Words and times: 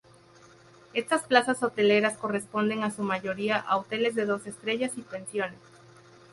Estas 0.95 1.27
plazas 1.27 1.61
hoteleras 1.61 2.17
corresponden 2.17 2.81
en 2.81 2.91
su 2.91 3.03
mayoría 3.03 3.57
a 3.59 3.77
hoteles 3.77 4.15
de 4.15 4.25
dos 4.25 4.47
estrellas 4.47 4.93
y 4.97 5.01
pensiones. 5.03 5.59